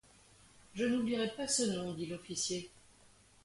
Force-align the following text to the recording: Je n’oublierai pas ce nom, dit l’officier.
Je 0.73 0.83
n’oublierai 0.85 1.29
pas 1.37 1.47
ce 1.47 1.61
nom, 1.75 1.93
dit 1.93 2.07
l’officier. 2.07 2.71